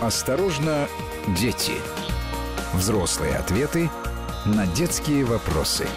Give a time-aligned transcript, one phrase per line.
[0.00, 0.86] Осторожно,
[1.36, 1.72] дети.
[2.72, 3.90] Взрослые ответы
[4.46, 5.88] на детские вопросы.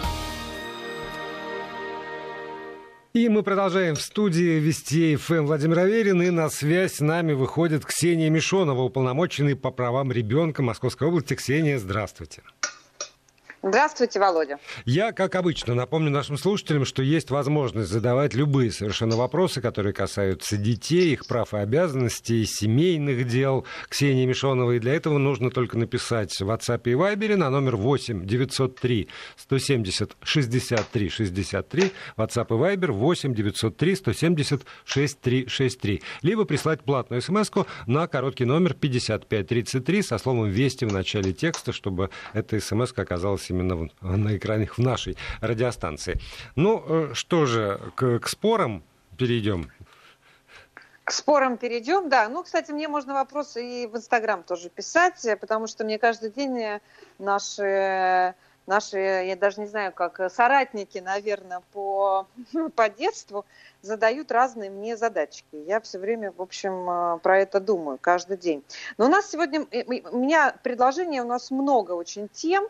[3.12, 6.20] И мы продолжаем в студии Вести ФМ Владимир Аверин.
[6.20, 11.34] И на связь с нами выходит Ксения Мишонова, уполномоченный по правам ребенка Московской области.
[11.36, 12.42] Ксения, здравствуйте.
[13.64, 14.58] Здравствуйте, Володя.
[14.84, 20.56] Я, как обычно, напомню нашим слушателям, что есть возможность задавать любые совершенно вопросы, которые касаются
[20.56, 24.78] детей, их прав и обязанностей, семейных дел Ксении Мишоновой.
[24.78, 30.16] И для этого нужно только написать в WhatsApp и Viber на номер 8 903 170
[30.20, 36.02] 63 63, WhatsApp и Viber 8 903 170 6363.
[36.22, 37.52] Либо прислать платную смс
[37.86, 43.88] на короткий номер 5533 со словом «Вести» в начале текста, чтобы эта смс оказалась именно
[44.00, 46.18] на экране в нашей радиостанции.
[46.56, 48.82] Ну, э, что же, к, к спорам
[49.16, 49.70] перейдем.
[51.04, 52.28] К спорам перейдем, да.
[52.28, 56.80] Ну, кстати, мне можно вопросы и в Инстаграм тоже писать, потому что мне каждый день
[57.18, 58.34] наши
[58.72, 62.26] наши, я даже не знаю, как соратники, наверное, по,
[62.74, 63.44] по детству
[63.82, 65.56] задают разные мне задачки.
[65.66, 68.62] Я все время, в общем, э, про это думаю каждый день.
[68.96, 72.64] Но у нас сегодня, э, у меня предложение, у нас много очень тем.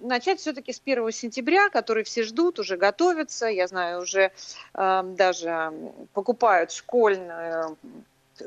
[0.00, 3.46] Начать все-таки с 1 сентября, который все ждут, уже готовятся.
[3.46, 4.32] Я знаю, уже
[4.74, 5.72] даже
[6.12, 7.76] покупают школьную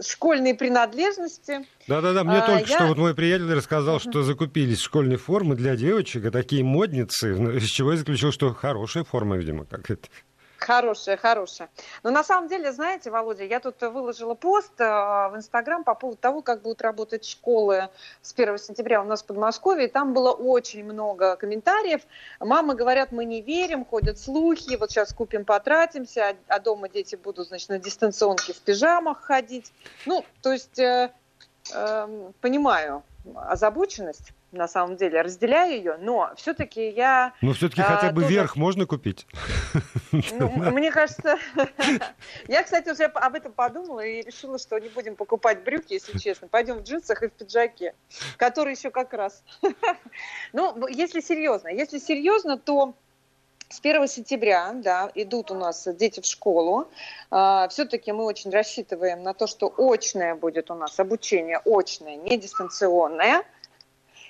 [0.01, 1.65] школьные принадлежности.
[1.87, 2.75] Да-да-да, мне а, только я...
[2.75, 7.69] что вот мой приятель рассказал, что закупились школьные формы для девочек, а такие модницы, из
[7.69, 10.07] чего я заключил, что хорошая форма, видимо, как это.
[10.63, 11.69] Хорошая, хорошая.
[12.03, 16.17] Но на самом деле, знаете, Володя, я тут выложила пост э, в Инстаграм по поводу
[16.17, 17.89] того, как будут работать школы
[18.21, 19.87] с 1 сентября у нас в Подмосковье.
[19.87, 22.01] И там было очень много комментариев.
[22.39, 27.17] Мамы говорят, мы не верим, ходят слухи, вот сейчас купим, потратимся, а, а дома дети
[27.17, 29.73] будут, значит, на дистанционке в пижамах ходить.
[30.05, 31.11] Ну, то есть, э,
[31.73, 33.03] э, понимаю
[33.35, 37.33] озабоченность на самом деле, разделяю ее, но все-таки я...
[37.41, 38.33] Ну, все-таки а, хотя бы тоже...
[38.33, 39.27] верх можно купить?
[40.11, 41.39] Ну, мне кажется...
[42.47, 46.47] Я, кстати, уже об этом подумала и решила, что не будем покупать брюки, если честно.
[46.47, 47.95] Пойдем в джинсах и в пиджаке,
[48.37, 49.43] который еще как раз.
[50.53, 52.93] Ну, если серьезно, если серьезно, то
[53.73, 56.87] с 1 сентября, да, идут у нас дети в школу.
[57.31, 62.37] А, Все-таки мы очень рассчитываем на то, что очное будет у нас обучение, очное, не
[62.37, 63.43] дистанционное.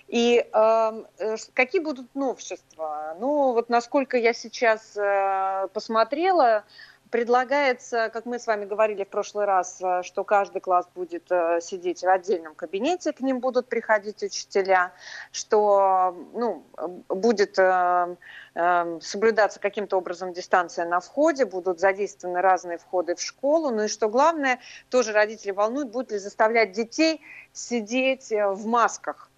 [0.08, 3.16] И эм, э, какие будут новшества?
[3.20, 6.66] Ну, вот насколько я сейчас э, посмотрела,
[7.10, 11.60] предлагается, как мы с вами говорили в прошлый раз, э, что каждый класс будет э,
[11.62, 14.92] сидеть в отдельном кабинете, к ним будут приходить учителя,
[15.32, 16.64] что ну,
[17.10, 18.16] будет э,
[18.56, 23.88] э, соблюдаться каким-то образом дистанция на входе, будут задействованы разные входы в школу, ну и
[23.88, 24.60] что главное,
[24.90, 27.22] тоже родители волнуют, будут ли заставлять детей
[27.52, 29.30] сидеть э, в масках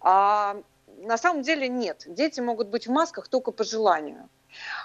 [0.00, 0.56] а
[1.02, 2.04] на самом деле нет.
[2.06, 4.28] Дети могут быть в масках только по желанию.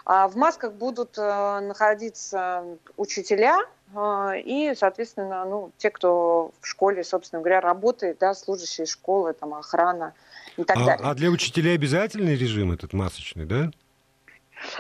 [0.06, 2.66] А в масках будут э, находиться
[2.98, 3.60] учителя
[3.96, 9.54] э, и, соответственно, ну, те, кто в школе, собственно говоря, работает, да, служащие школы, там,
[9.54, 10.14] охрана
[10.58, 11.08] и так а, далее.
[11.08, 13.72] А для учителей обязательный режим этот масочный, да?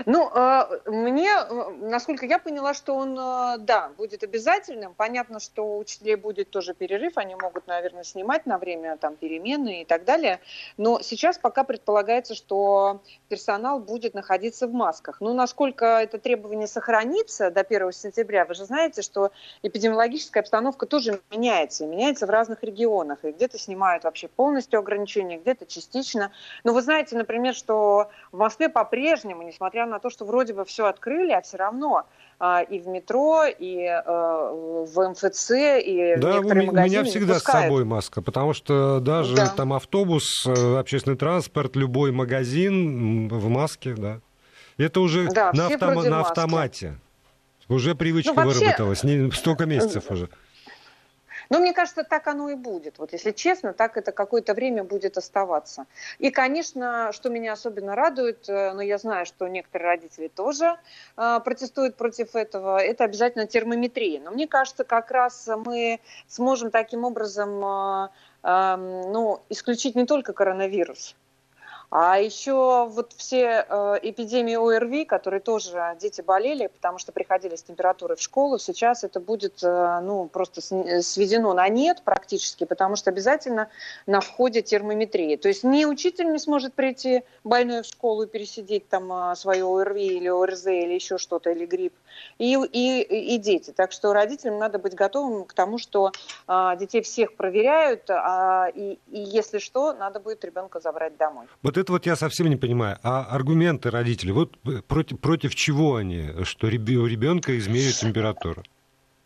[0.05, 4.93] Ну, э, мне, э, насколько я поняла, что он, э, да, будет обязательным.
[4.93, 9.81] Понятно, что у учителей будет тоже перерыв, они могут, наверное, снимать на время там перемены
[9.81, 10.39] и так далее.
[10.77, 15.17] Но сейчас пока предполагается, что персонал будет находиться в масках.
[15.19, 21.21] Ну, насколько это требование сохранится до 1 сентября, вы же знаете, что эпидемиологическая обстановка тоже
[21.31, 23.23] меняется, и меняется в разных регионах.
[23.23, 26.31] И где-то снимают вообще полностью ограничения, где-то частично.
[26.63, 30.65] Но вы знаете, например, что в Москве по-прежнему, несмотря несмотря на то, что вроде бы
[30.65, 32.05] все открыли, а все равно
[32.39, 34.51] а, и в метро, и а,
[34.85, 35.51] в МФЦ,
[35.83, 39.47] и да, в некоторые у меня всегда с собой маска, потому что даже да.
[39.49, 44.19] там автобус, э, общественный транспорт, любой магазин в маске, да.
[44.77, 46.03] Это уже да, на, автом...
[46.03, 46.99] на автомате.
[47.69, 48.59] Уже привычка ну, вообще...
[48.59, 50.29] выработалась, не столько месяцев уже.
[51.49, 52.99] Но мне кажется, так оно и будет.
[52.99, 55.85] Вот если честно, так это какое-то время будет оставаться.
[56.19, 60.77] И, конечно, что меня особенно радует, э, но я знаю, что некоторые родители тоже
[61.17, 64.19] э, протестуют против этого, это обязательно термометрия.
[64.19, 71.15] Но мне кажется, как раз мы сможем таким образом э, ну, исключить не только коронавирус,
[71.95, 77.61] А еще вот все э, эпидемии ОРВИ, которые тоже дети болели, потому что приходили с
[77.61, 80.59] температурой в школу, сейчас это будет э, ну, просто
[81.03, 83.69] сведено на нет практически, потому что обязательно
[84.07, 85.37] на входе термометрия.
[85.37, 89.63] То есть ни учитель не сможет прийти больной в школу и пересидеть там э, свое
[89.63, 91.93] ОРВИ или ОРЗ или еще что-то, или грипп,
[92.39, 93.69] и, и, и дети.
[93.69, 96.11] Так что родителям надо быть готовым к тому, что
[96.47, 101.45] э, детей всех проверяют, а, и, и если что, надо будет ребенка забрать домой.
[101.83, 102.97] Это вот я совсем не понимаю.
[103.03, 104.57] А аргументы родителей, вот
[104.87, 108.63] против, против чего они, что у ребенка измерят температуру?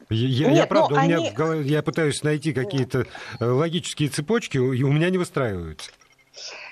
[0.10, 1.30] Я, Нет, я правда, у меня они...
[1.32, 3.08] в голове, я пытаюсь найти какие-то
[3.40, 5.92] э, логические цепочки, и у меня не выстраиваются.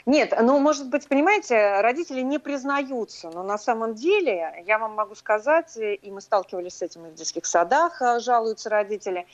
[0.05, 5.15] Нет, ну, может быть, понимаете, родители не признаются, но на самом деле, я вам могу
[5.15, 9.25] сказать, и мы сталкивались с этим и в детских садах, э, жалуются родители,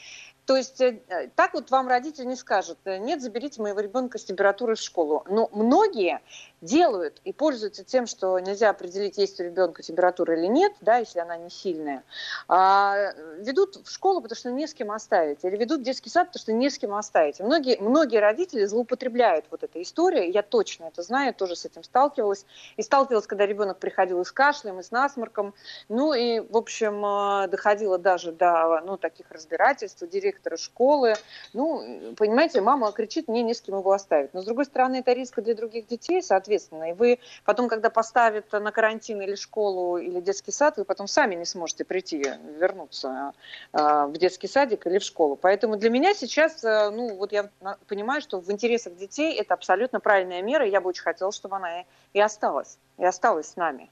[0.46, 4.76] то есть э, так вот вам родитель не скажет, нет, заберите моего ребенка с температурой
[4.76, 5.24] в школу.
[5.30, 6.22] Но многие
[6.62, 11.20] делают и пользуются тем, что нельзя определить, есть у ребенка температура или нет, да, если
[11.20, 12.04] она не сильная,
[12.48, 16.28] а ведут в школу, потому что не с кем оставить, или ведут в детский сад,
[16.28, 17.40] потому что не с кем оставить.
[17.40, 22.46] Многие, многие родители злоупотребляют вот этой историей, я точно это знаю, тоже с этим сталкивалась.
[22.78, 25.54] И сталкивалась, когда ребенок приходил и с кашлем, и с насморком,
[25.90, 31.16] ну и, в общем, а, доходило даже до ну, таких разбирательств у директора школы.
[31.54, 34.34] Ну, понимаете, мама кричит, мне не с кем его оставить.
[34.34, 36.90] Но, с другой стороны, это риск для других детей, соответственно, ответственно.
[36.90, 41.36] И вы потом, когда поставят на карантин или школу, или детский сад, вы потом сами
[41.36, 42.24] не сможете прийти,
[42.60, 43.34] вернуться
[43.74, 45.36] э, в детский садик или в школу.
[45.36, 47.50] Поэтому для меня сейчас, э, ну, вот я
[47.88, 51.56] понимаю, что в интересах детей это абсолютно правильная мера, и я бы очень хотела, чтобы
[51.56, 53.90] она и осталась, и осталась с нами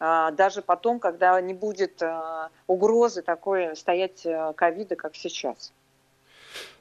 [0.00, 2.02] э, даже потом, когда не будет
[2.66, 5.72] угрозы такой стоять ковида, как сейчас.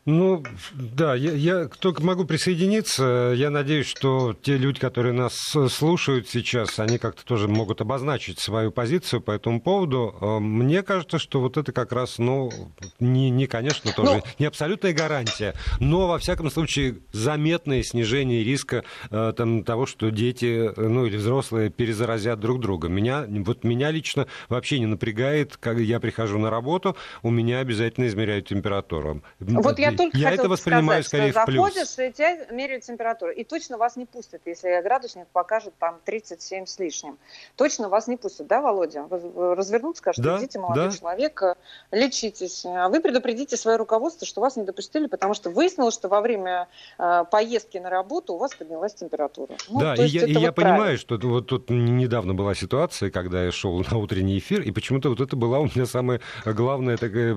[0.07, 0.42] Ну,
[0.74, 3.33] да, я, я только могу присоединиться.
[3.36, 8.71] Я надеюсь, что те люди, которые нас слушают сейчас, они как-то тоже могут обозначить свою
[8.71, 10.15] позицию по этому поводу.
[10.21, 12.50] Э, мне кажется, что вот это как раз, ну,
[13.01, 14.15] не, не конечно, тоже но...
[14.15, 20.10] Ну, не абсолютная гарантия, но, во всяком случае, заметное снижение риска э, там, того, что
[20.10, 22.88] дети, ну, или взрослые перезаразят друг друга.
[22.88, 28.07] Меня, вот меня лично вообще не напрягает, когда я прихожу на работу, у меня обязательно
[28.07, 29.21] измеряют температуру.
[29.39, 31.74] Вот я только я это воспринимаю сказать, скорее что в плюс.
[31.74, 33.32] заходишь, и тебя меряют температуру.
[33.32, 37.18] И точно вас не пустят, если градусник покажет там 37 с лишним.
[37.56, 39.08] Точно вас не пустят, да, Володя?
[39.10, 40.98] Развернут, скажут, да, идите, молодой да.
[40.98, 41.44] человек,
[41.92, 42.64] лечитесь.
[42.64, 46.68] Вы предупредите свое руководство, что вас не допустили, потому что выяснилось, что во время
[46.98, 49.56] э, поездки на работу у вас поднялась температура.
[49.70, 53.44] Ну, да, и я, и вот я понимаю, что вот тут недавно была ситуация, когда
[53.44, 57.36] я шел на утренний эфир, и почему-то вот это была у меня самая главная такая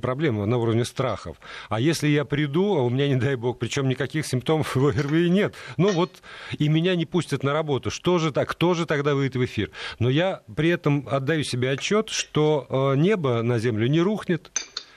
[0.00, 1.36] проблема на уровне страхов.
[1.68, 5.30] А а если я приду, а у меня, не дай бог, причем никаких симптомов ОРВИ
[5.30, 6.10] нет, ну вот,
[6.58, 9.70] и меня не пустят на работу, что же так, кто же тогда выйдет в эфир?
[10.00, 14.50] Но я при этом отдаю себе отчет, что э, небо на землю не рухнет,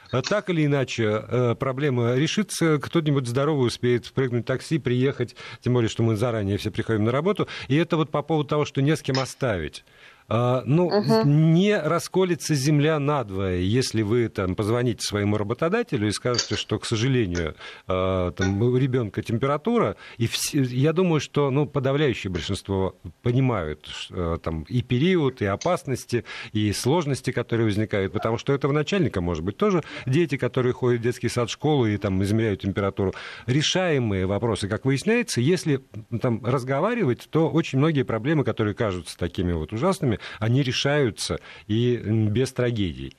[0.10, 5.74] а так или иначе, э, проблема решится, кто-нибудь здоровый успеет впрыгнуть в такси, приехать, тем
[5.74, 7.48] более, что мы заранее все приходим на работу.
[7.68, 9.86] И это вот по поводу того, что не с кем оставить.
[10.33, 11.24] А, ну, угу.
[11.25, 17.56] не расколется земля надвое, если вы там позвоните своему работодателю и скажете, что, к сожалению,
[17.86, 24.38] а, там, у ребенка температура, и все, я думаю, что ну, подавляющее большинство понимают а,
[24.38, 26.24] там, и период, и опасности,
[26.54, 31.04] и сложности, которые возникают, потому что этого начальника, может быть, тоже дети, которые ходят в
[31.04, 33.13] детский сад, школу и там измеряют температуру.
[33.48, 35.81] Решаемые вопросы, как выясняется, если
[36.22, 42.51] там разговаривать, то очень многие проблемы, которые кажутся такими вот ужасными, они решаются и без
[42.51, 43.15] трагедий.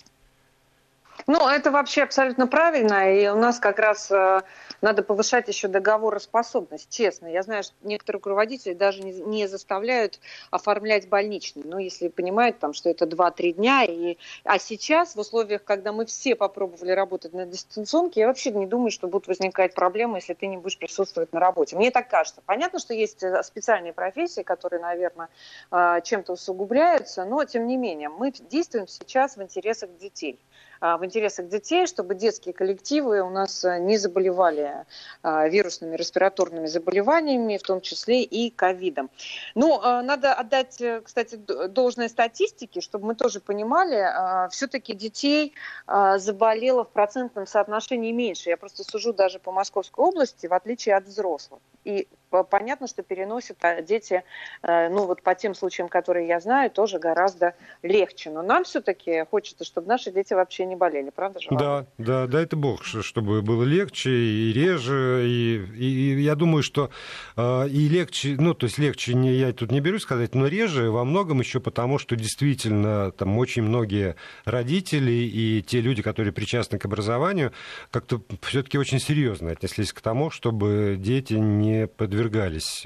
[1.26, 4.42] Ну, это вообще абсолютно правильно, и у нас как раз э,
[4.82, 7.28] надо повышать еще договороспособность, честно.
[7.28, 10.18] Я знаю, что некоторые руководители даже не, заставляют
[10.50, 13.84] оформлять больничный, ну, если понимают, там, что это 2-3 дня.
[13.84, 14.18] И...
[14.44, 18.90] А сейчас, в условиях, когда мы все попробовали работать на дистанционке, я вообще не думаю,
[18.90, 21.76] что будут возникать проблемы, если ты не будешь присутствовать на работе.
[21.76, 22.42] Мне так кажется.
[22.44, 25.28] Понятно, что есть э, специальные профессии, которые, наверное,
[25.70, 30.40] э, чем-то усугубляются, но, тем не менее, мы действуем сейчас в интересах детей.
[30.82, 34.84] А, в интересах детей, чтобы детские коллективы у нас э, не заболевали
[35.22, 39.08] а, вирусными респираторными заболеваниями, в том числе и ковидом.
[39.54, 45.54] Ну, а, надо отдать, э, кстати, должное статистике, чтобы мы тоже понимали, все-таки детей
[45.86, 48.48] заболело в процентном соотношении меньше.
[48.50, 51.60] Я просто сужу даже по Московской области, в отличие от взрослых.
[51.84, 52.08] И
[52.42, 54.24] понятно, что переносят а дети,
[54.62, 58.30] э, ну вот по тем случаям, которые я знаю, тоже гораздо легче.
[58.30, 61.48] Но нам все-таки хочется, чтобы наши дети вообще не болели, правда же?
[61.50, 65.24] Да, да, дай это бог, чтобы было легче и реже.
[65.26, 66.90] И, и, и я думаю, что
[67.36, 70.90] э, и легче, ну то есть легче не, я тут не берусь сказать, но реже
[70.90, 76.78] во многом еще потому, что действительно там очень многие родители и те люди, которые причастны
[76.78, 77.52] к образованию,
[77.90, 82.21] как-то все-таки очень серьезно отнеслись к тому, чтобы дети не подвергались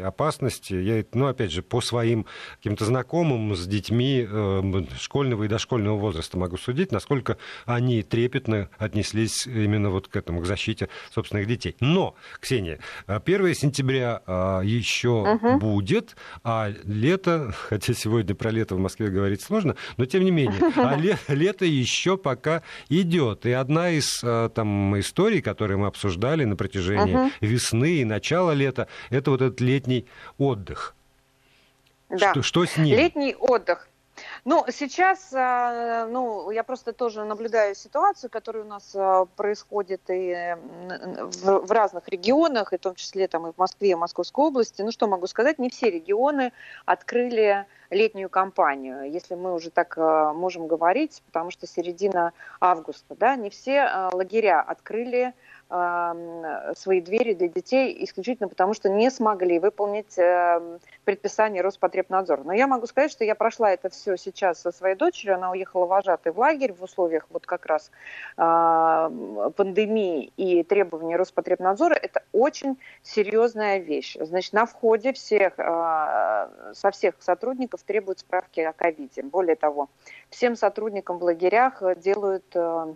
[0.00, 0.74] опасности.
[0.74, 2.26] Я, ну, опять же, по своим
[2.56, 9.46] каким-то знакомым с детьми э, школьного и дошкольного возраста могу судить, насколько они трепетно отнеслись
[9.46, 11.76] именно вот к этому, к защите собственных детей.
[11.80, 15.58] Но, Ксения, 1 сентября э, еще угу.
[15.58, 20.60] будет, а лето, хотя сегодня про лето в Москве говорить сложно, но тем не менее,
[20.76, 20.96] а
[21.32, 23.46] лето еще пока идет.
[23.46, 28.88] И одна из э, там историй, которые мы обсуждали на протяжении весны и начала лета,
[29.10, 30.06] это вот этот летний
[30.38, 30.94] отдых.
[32.08, 32.30] Да.
[32.30, 32.96] Что, что с ним?
[32.96, 33.88] Летний отдых.
[34.44, 40.56] Ну, сейчас, э, ну, я просто тоже наблюдаю ситуацию, которая у нас э, происходит и
[41.42, 44.82] в разных регионах, и в том числе там и в Москве, и в Московской области.
[44.82, 46.52] Ну, что могу сказать, не все регионы
[46.84, 53.36] открыли летнюю кампанию, если мы уже так э, можем говорить, потому что середина августа, да,
[53.36, 55.34] не все лагеря открыли
[55.68, 62.44] свои двери для детей исключительно потому, что не смогли выполнить эм, предписание Роспотребнадзора.
[62.44, 65.34] Но я могу сказать, что я прошла это все сейчас со своей дочерью.
[65.34, 67.90] Она уехала вожатой в лагерь в условиях вот как раз
[68.36, 71.94] пандемии и требований Роспотребнадзора.
[71.94, 74.16] Это очень серьезная вещь.
[74.20, 79.22] Значит, на входе всех, а, со всех сотрудников требуют справки о ковиде.
[79.22, 79.88] Более того,
[80.30, 82.94] всем сотрудникам в лагерях делают э,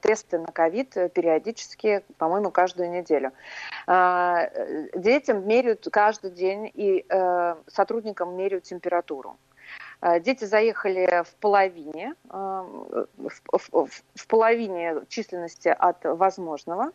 [0.00, 3.32] тесты на ковид периодически, по-моему, каждую неделю.
[3.86, 9.36] Э, детям меряют каждый день и э, сотрудникам меряют температуру.
[10.20, 16.92] Дети заехали в половине, в, в, в половине численности от возможного.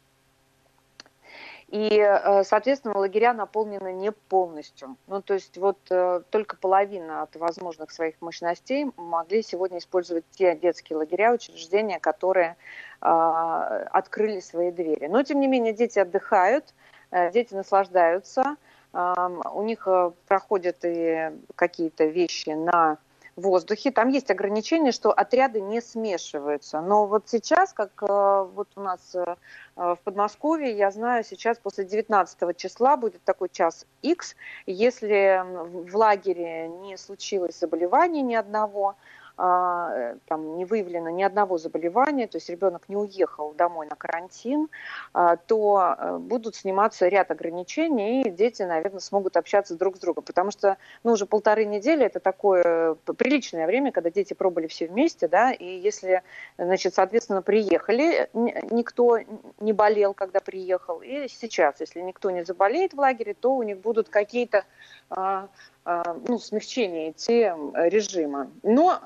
[1.74, 4.96] И, э, соответственно, лагеря наполнены не полностью.
[5.08, 10.56] Ну, то есть вот э, только половина от возможных своих мощностей могли сегодня использовать те
[10.56, 12.58] детские лагеря, учреждения, которые
[13.01, 15.08] э, открыли свои двери.
[15.08, 16.75] Но, тем не менее, дети отдыхают,
[17.12, 18.56] дети наслаждаются,
[18.92, 19.88] у них
[20.27, 22.98] проходят и какие-то вещи на
[23.36, 23.92] воздухе.
[23.92, 26.82] Там есть ограничение, что отряды не смешиваются.
[26.82, 29.36] Но вот сейчас, как э, вот у нас э,
[29.75, 34.36] в Подмосковье, я знаю, сейчас после 19 числа будет такой час X.
[34.66, 42.28] Если в лагере не случилось заболевания ни одного, э, там не выявлено ни одного заболевания,
[42.28, 44.70] то есть ребенок не уехал домой на карантин,
[45.13, 50.24] а, то э, будут сниматься ряд ограничений, и дети, наверное, смогут общаться друг с другом.
[50.24, 54.88] Потому что ну, уже полторы недели это такое э, приличное время, когда дети пробыли все
[54.88, 56.22] вместе, да, и если,
[56.58, 59.18] значит, соответственно, приехали, никто
[59.60, 63.80] не болел, когда приехал, и сейчас, если никто не заболеет в лагере, то у них
[63.80, 64.63] будут какие-то
[65.10, 65.50] а, а,
[65.86, 68.50] ну, смягчение идти режима.
[68.63, 69.00] Но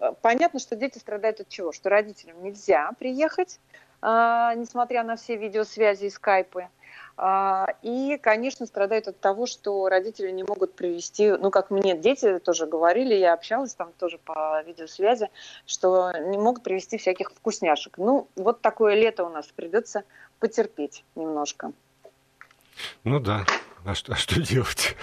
[0.00, 1.72] э, понятно, что дети страдают от чего?
[1.72, 3.60] Что родителям нельзя приехать,
[4.00, 4.06] э,
[4.56, 6.68] несмотря на все видеосвязи и скайпы.
[7.18, 12.38] Э, и, конечно, страдают от того, что родители не могут привести, ну, как мне дети
[12.38, 15.28] тоже говорили, я общалась там тоже по видеосвязи,
[15.66, 17.98] что не могут привести всяких вкусняшек.
[17.98, 20.04] Ну, вот такое лето у нас придется
[20.38, 21.72] потерпеть немножко.
[23.04, 23.44] Ну да,
[23.84, 24.96] а что, а что делать?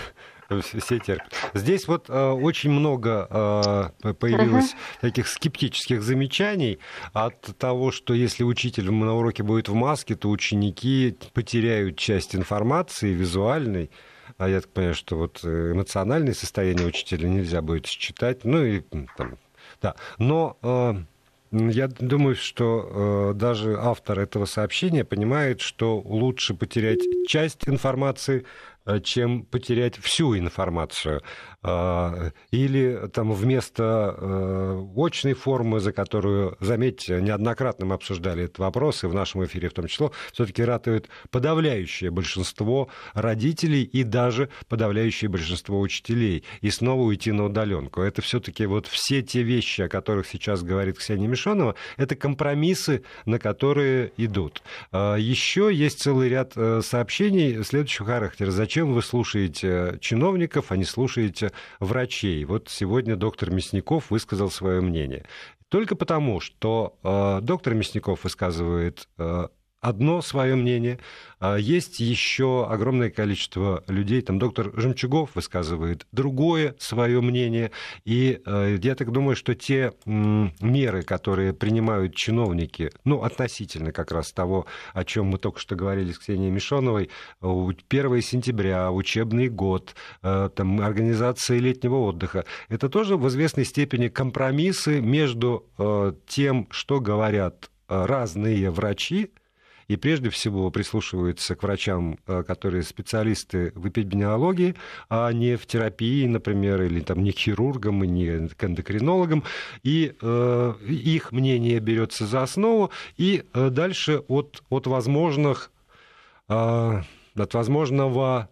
[0.57, 1.33] Все терпят.
[1.53, 5.01] Здесь вот э, очень много э, появилось uh-huh.
[5.01, 6.79] таких скептических замечаний
[7.13, 13.13] от того, что если учитель на уроке будет в маске, то ученики потеряют часть информации
[13.13, 13.91] визуальной.
[14.37, 18.43] А я так понимаю, что вот э, эмоциональное состояние учителя нельзя будет считать.
[18.43, 18.81] Ну и
[19.17, 19.37] там,
[19.81, 19.95] да.
[20.17, 20.93] Но э,
[21.51, 28.45] я думаю, что э, даже автор этого сообщения понимает, что лучше потерять часть информации,
[28.78, 31.21] Э, чем потерять всю информацию.
[31.61, 39.03] А, или там вместо э, очной формы, за которую, заметьте, неоднократно мы обсуждали этот вопрос,
[39.03, 45.29] и в нашем эфире в том числе, все-таки ратует подавляющее большинство родителей и даже подавляющее
[45.29, 46.45] большинство учителей.
[46.61, 48.01] И снова уйти на удаленку.
[48.01, 53.37] Это все-таки вот все те вещи, о которых сейчас говорит Ксения Мишонова, это компромиссы, на
[53.37, 54.63] которые идут.
[54.93, 58.51] А, еще есть целый ряд э, сообщений следующего характера.
[58.51, 62.43] Зачем вы слушаете чиновников, а не слушаете врачей.
[62.45, 65.25] Вот сегодня доктор Мясников высказал свое мнение.
[65.69, 69.47] Только потому, что э, доктор Мясников высказывает э,
[69.81, 70.99] одно свое мнение.
[71.39, 77.71] А есть еще огромное количество людей, там доктор Жемчугов высказывает другое свое мнение.
[78.03, 84.31] И э, я так думаю, что те меры, которые принимают чиновники, ну, относительно как раз
[84.33, 87.09] того, о чем мы только что говорили с Ксенией Мишоновой,
[87.39, 94.99] 1 сентября, учебный год, э, там, организация летнего отдыха, это тоже в известной степени компромиссы
[94.99, 99.31] между э, тем, что говорят разные врачи,
[99.89, 104.75] и прежде всего прислушиваются к врачам, э, которые специалисты в эпидемиологии,
[105.09, 109.43] а не в терапии, например, или там не хирургам и не к эндокринологам,
[109.83, 115.71] и э, их мнение берется за основу, и э, дальше от, от возможных
[116.47, 117.01] э,
[117.35, 118.49] от возможного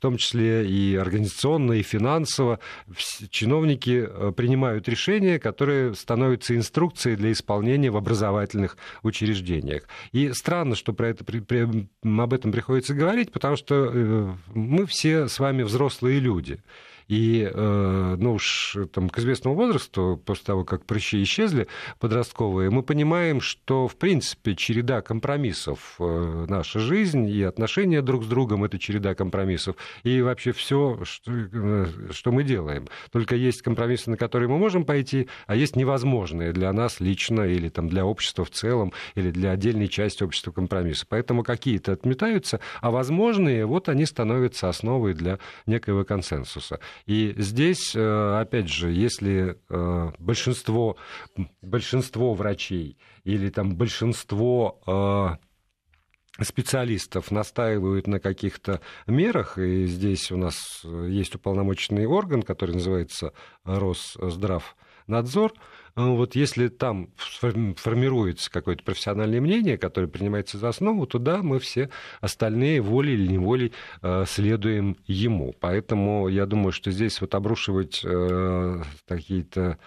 [0.00, 2.58] в том числе и организационно, и финансово,
[3.28, 9.82] чиновники э, принимают решения, которые становятся инструкцией для исполнения в образовательных учреждениях.
[10.12, 11.44] И странно, что про это, при,
[12.02, 16.60] об этом приходится говорить, потому что э, мы все с вами взрослые люди.
[17.10, 21.66] И, э, ну уж там, к известному возрасту, после того, как прыщи исчезли
[21.98, 28.28] подростковые, мы понимаем, что, в принципе, череда компромиссов э, наша жизнь и отношения друг с
[28.28, 29.74] другом— это череда компромиссов.
[30.04, 32.86] И вообще все, что, э, что мы делаем.
[33.10, 37.70] Только есть компромиссы, на которые мы можем пойти, а есть невозможные для нас лично или
[37.70, 41.06] там, для общества в целом, или для отдельной части общества компромисса.
[41.08, 46.78] Поэтому какие-то отметаются, а возможные, вот они становятся основой для некоего консенсуса.
[47.06, 50.96] И здесь, э, опять же, если э, большинство,
[51.62, 55.38] большинство врачей или там большинство
[56.38, 63.32] э, специалистов настаивают на каких-то мерах, и здесь у нас есть уполномоченный орган, который называется
[63.64, 65.52] Росздравнадзор,
[65.96, 67.10] вот если там
[67.76, 73.26] формируется какое-то профессиональное мнение, которое принимается за основу, то да, мы все остальные волей или
[73.26, 75.54] неволей э, следуем ему.
[75.60, 79.78] Поэтому я думаю, что здесь вот обрушивать э, какие-то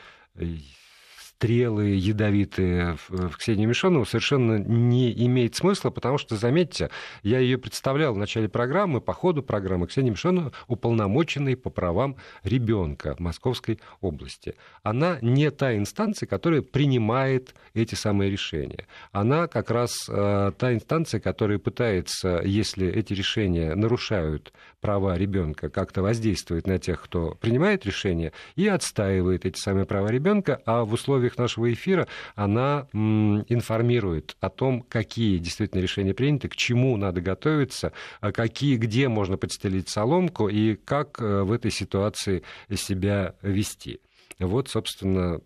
[1.43, 6.89] стрелы ядовитые в Ксении Мишонову совершенно не имеет смысла, потому что, заметьте,
[7.21, 13.17] я ее представлял в начале программы, по ходу программы Ксения Мишонова уполномоченной по правам ребенка
[13.19, 14.55] Московской области.
[14.83, 18.87] Она не та инстанция, которая принимает эти самые решения.
[19.11, 26.01] Она как раз э, та инстанция, которая пытается, если эти решения нарушают права ребенка, как-то
[26.01, 31.22] воздействовать на тех, кто принимает решения, и отстаивает эти самые права ребенка, а в условиях
[31.23, 37.93] условиях нашего эфира она информирует о том, какие действительно решения приняты, к чему надо готовиться,
[38.19, 42.43] а какие, где можно подстелить соломку и как э, в этой ситуации
[42.73, 43.99] себя вести.
[44.39, 45.39] Вот, собственно,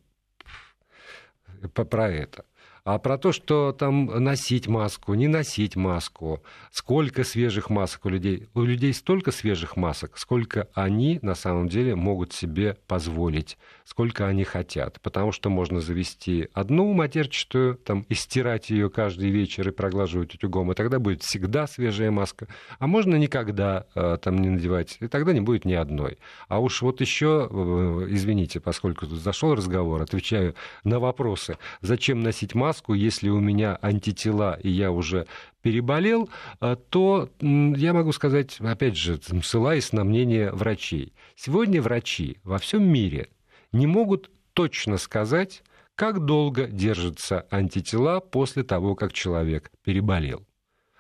[1.74, 2.46] про это.
[2.88, 8.48] А про то, что там носить маску, не носить маску, сколько свежих масок у людей.
[8.54, 14.46] У людей столько свежих масок, сколько они на самом деле могут себе позволить, сколько они
[14.46, 15.02] хотят.
[15.02, 20.72] Потому что можно завести одну матерчатую, там, и стирать ее каждый вечер и проглаживать утюгом,
[20.72, 22.48] и тогда будет всегда свежая маска.
[22.80, 26.20] А можно никогда э, там не надевать, и тогда не будет ни одной.
[26.48, 32.56] А уж вот еще, э, извините, поскольку тут зашел разговор, отвечаю на вопросы, зачем носить
[32.56, 35.26] маску, маску, если у меня антитела и я уже
[35.62, 36.30] переболел,
[36.62, 41.14] э, то я могу сказать, опять же, ссылаясь на мнение врачей.
[41.36, 43.30] Сегодня врачи во всем мире
[43.72, 45.64] не могут точно сказать,
[45.96, 50.46] как долго держатся антитела после того, как человек переболел.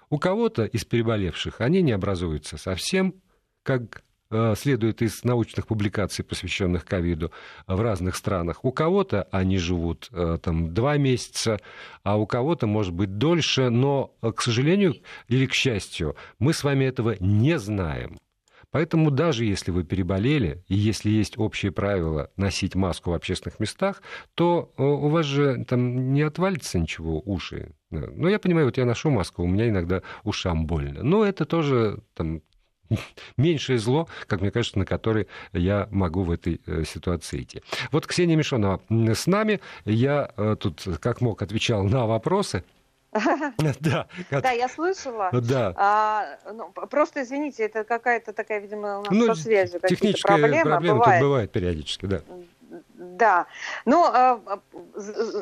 [0.09, 3.13] У кого-то из переболевших они не образуются совсем,
[3.63, 4.03] как
[4.55, 7.31] следует из научных публикаций, посвященных ковиду
[7.67, 8.63] в разных странах.
[8.65, 11.59] У кого-то они живут э, там два месяца,
[12.03, 14.95] а у кого-то, может быть, дольше, но, э, к сожалению
[15.27, 18.17] или к счастью, мы с вами этого не знаем.
[18.69, 24.01] Поэтому даже если вы переболели, и если есть общее правило носить маску в общественных местах,
[24.35, 27.71] то у вас же там не отвалится ничего уши.
[27.91, 31.01] Ну, я понимаю, вот я ношу маску, у меня иногда ушам больно.
[31.01, 32.41] Но это тоже там,
[33.37, 37.61] меньшее зло, как мне кажется, на которое я могу в этой э, ситуации идти.
[37.91, 39.59] Вот Ксения Мишонова с нами.
[39.85, 42.63] Я э, тут как мог отвечал на вопросы.
[43.79, 45.29] Да, да, я слышала.
[45.31, 45.73] Да.
[45.75, 50.63] А, ну, просто извините, это какая-то такая, видимо, у нас ну, со связью техническая проблема,
[50.63, 51.21] проблема бывает.
[51.21, 52.21] бывает периодически, да.
[52.93, 53.47] Да.
[53.85, 54.59] Ну, а, а,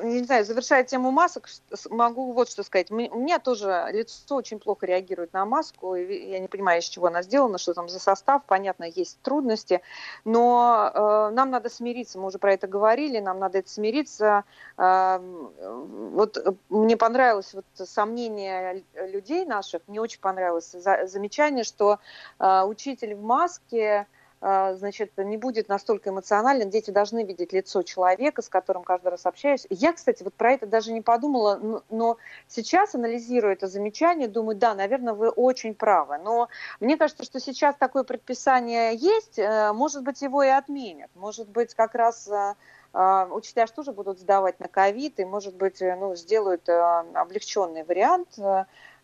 [0.04, 1.50] не знаю, завершая тему масок,
[1.90, 2.92] могу вот что сказать.
[2.92, 5.96] У меня тоже лицо очень плохо реагирует на маску.
[5.96, 8.44] Я не понимаю, из чего она сделана, что там за состав.
[8.46, 9.82] Понятно, есть трудности.
[10.24, 12.20] Но э, нам надо смириться.
[12.20, 13.20] Мы уже про это говорили.
[13.20, 14.44] Нам надо это смириться.
[14.78, 16.38] Э, вот
[16.70, 19.82] мне понравилось вот сомнение людей наших.
[19.88, 22.00] Мне очень понравилось замечание, что
[22.40, 24.08] э, учитель в маске
[24.46, 26.70] значит, не будет настолько эмоционален.
[26.70, 29.66] Дети должны видеть лицо человека, с которым каждый раз общаюсь.
[29.72, 34.76] Я, кстати, вот про это даже не подумала, но сейчас, анализируя это замечание, думаю, да,
[34.76, 36.20] наверное, вы очень правы.
[36.20, 41.10] Но мне кажется, что сейчас такое предписание есть, э, может быть, его и отменят.
[41.16, 42.54] Может быть, как раз э,
[42.94, 48.38] э, учителя тоже будут сдавать на ковид, и, может быть, ну, сделают облегченный вариант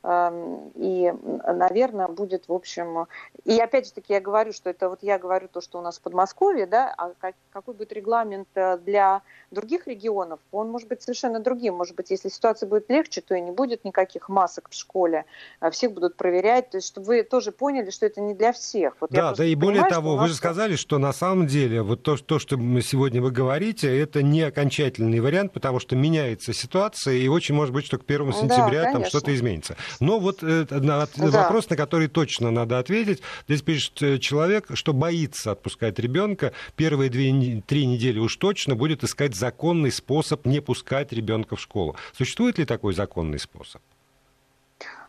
[0.03, 1.13] и,
[1.45, 3.07] наверное, будет, в общем...
[3.45, 5.97] И опять же таки я говорю, что это вот я говорю то, что у нас
[5.97, 7.11] в Подмосковье, да, а
[7.51, 11.75] какой будет регламент э, для других регионов, он может быть совершенно другим.
[11.75, 15.25] Может быть, если ситуация будет легче, то и не будет никаких масок в школе,
[15.59, 18.95] а всех будут проверять, то есть чтобы вы тоже поняли, что это не для всех.
[18.99, 22.17] Вот да, да, и более того, вы же сказали, что на самом деле вот то,
[22.17, 27.55] то, что сегодня вы говорите, это не окончательный вариант, потому что меняется ситуация, и очень
[27.55, 29.75] может быть, что к 1 сентября да, там что-то изменится.
[29.99, 31.43] Но вот э, на, да.
[31.43, 33.21] вопрос, на который точно надо ответить.
[33.47, 36.53] Здесь пишет э, человек, что боится отпускать ребенка.
[36.75, 41.95] Первые две, три недели уж точно будет искать законный способ не пускать ребенка в школу.
[42.13, 43.81] Существует ли такой законный способ?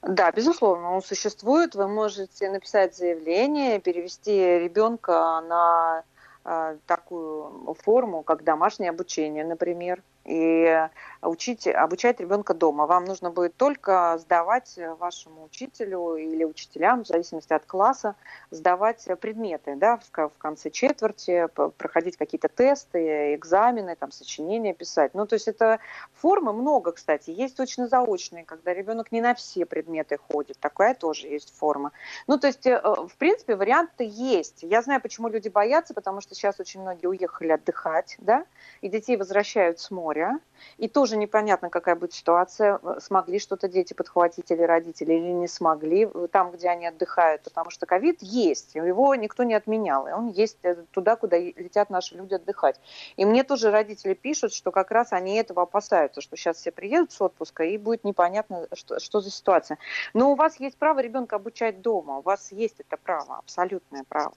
[0.03, 1.75] Да, безусловно, он существует.
[1.75, 6.03] Вы можете написать заявление, перевести ребенка на
[6.45, 10.89] э, такую форму, как домашнее обучение, например и
[11.21, 12.87] учить, обучать ребенка дома.
[12.87, 18.15] Вам нужно будет только сдавать вашему учителю или учителям, в зависимости от класса,
[18.51, 25.15] сдавать предметы да, в, конце четверти, проходить какие-то тесты, экзамены, там, сочинения писать.
[25.15, 25.81] Ну, то есть это
[26.15, 27.31] формы много, кстати.
[27.31, 30.59] Есть точно-заочные, когда ребенок не на все предметы ходит.
[30.59, 31.93] Такая тоже есть форма.
[32.27, 34.63] Ну, то есть, э, в принципе, варианты есть.
[34.63, 38.45] Я знаю, почему люди боятся, потому что сейчас очень многие уехали отдыхать, да,
[38.81, 40.39] и детей возвращают с моря моря,
[40.79, 46.09] и тоже непонятно, какая будет ситуация, смогли что-то дети подхватить или родители, или не смогли,
[46.31, 50.59] там, где они отдыхают, потому что ковид есть, его никто не отменял, и он есть
[50.63, 52.81] э, туда, куда летят наши люди отдыхать.
[53.17, 57.13] И мне тоже родители пишут, что как раз они этого опасаются, что сейчас все приедут
[57.13, 59.79] с отпуска, и будет непонятно, что, что за ситуация.
[60.15, 64.35] Но у вас есть право ребенка обучать дома, у вас есть это право, абсолютное право.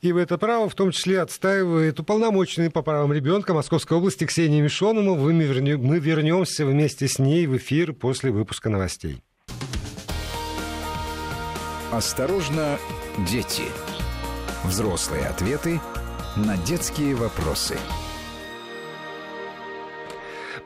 [0.00, 4.62] И в это право в том числе отстаивает уполномоченный по правам ребенка Московской области Ксения
[4.62, 5.30] Мишонова.
[5.30, 9.22] Мы вернемся вместе с ней в эфир после выпуска новостей.
[11.92, 12.78] Осторожно,
[13.30, 13.64] дети.
[14.64, 15.80] Взрослые ответы
[16.36, 17.76] на детские вопросы.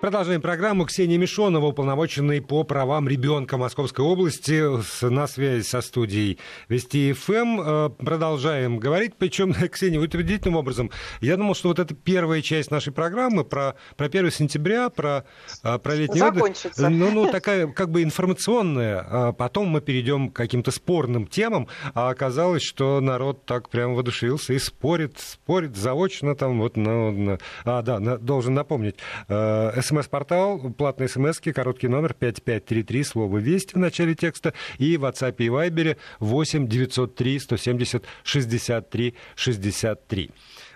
[0.05, 0.85] Продолжаем программу.
[0.85, 4.63] Ксения Мишонова, уполномоченный по правам ребенка Московской области,
[5.03, 6.39] на связи со студией
[6.69, 7.33] Вести ФМ.
[7.33, 7.61] Эм.
[7.63, 9.15] Э, продолжаем говорить.
[9.17, 10.91] Причем, Ксения, удивительным образом,
[11.23, 15.25] я думал, что вот эта первая часть нашей программы про, про 1 сентября, про,
[15.63, 16.87] э, про летний Закончится.
[16.87, 19.07] отдых, ну, ну, такая как бы информационная.
[19.09, 24.53] А потом мы перейдем к каким-то спорным темам, а оказалось, что народ так прям воодушевился
[24.53, 27.11] и спорит, спорит заочно там вот на...
[27.11, 28.97] на а, да, на, должен напомнить.
[29.29, 35.37] Э, СМС-портал, платные смс короткий номер 5533, слово «Весть» в начале текста, и в WhatsApp
[35.39, 40.31] и Viber 8 903 170 63 63.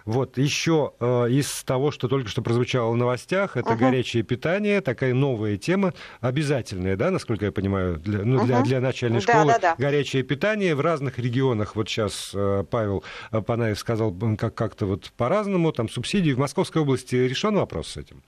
[0.08, 3.90] Вот еще э, из того, что только что прозвучало в новостях, это ага.
[3.90, 9.20] горячее питание, такая новая тема, обязательная, да, насколько я понимаю, для, ну, для, для начальной
[9.20, 9.52] школы.
[9.52, 9.74] Да, да, да.
[9.76, 11.76] Горячее питание в разных регионах.
[11.76, 16.32] Вот сейчас э, Павел Панаев сказал как- как-то вот по-разному, там субсидии.
[16.32, 18.22] В Московской области решен вопрос с этим?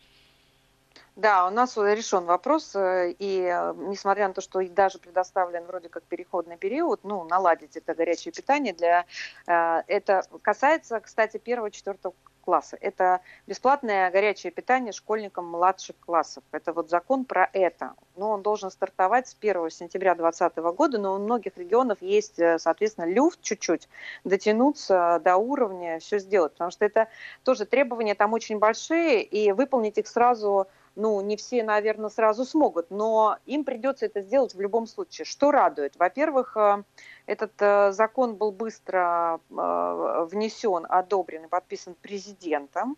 [1.16, 5.88] Да, у нас решен вопрос, э, и э, несмотря на то, что даже предоставлен вроде
[5.88, 9.06] как переходный период, ну, наладить это горячее питание для...
[9.46, 12.78] Э, это касается, кстати, первого-четвертого класса.
[12.80, 16.42] Это бесплатное горячее питание школьникам младших классов.
[16.52, 17.94] Это вот закон про это.
[18.16, 23.04] Но он должен стартовать с 1 сентября 2020 года, но у многих регионов есть, соответственно,
[23.04, 23.88] люфт чуть-чуть,
[24.24, 26.52] дотянуться до уровня, все сделать.
[26.52, 27.08] Потому что это
[27.44, 30.66] тоже требования там очень большие, и выполнить их сразу
[30.96, 35.24] ну, не все, наверное, сразу смогут, но им придется это сделать в любом случае.
[35.24, 35.96] Что радует?
[35.96, 36.82] Во-первых, э,
[37.26, 42.96] этот э, закон был быстро э, внесен, одобрен и подписан президентом.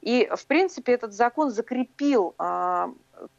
[0.00, 2.34] И, в принципе, этот закон закрепил